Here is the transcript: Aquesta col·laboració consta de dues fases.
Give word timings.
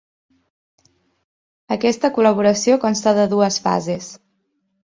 Aquesta 1.75 2.11
col·laboració 2.17 2.79
consta 2.89 3.15
de 3.21 3.29
dues 3.37 3.61
fases. 3.69 4.13